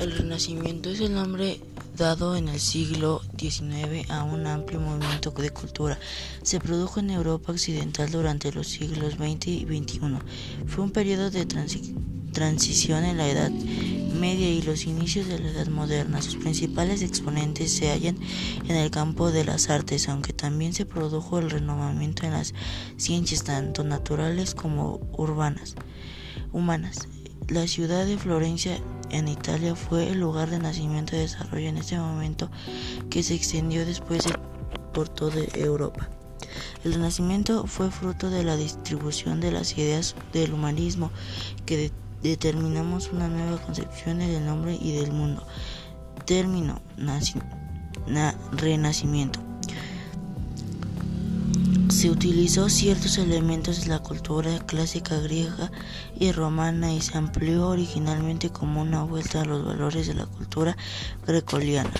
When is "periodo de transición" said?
10.92-13.04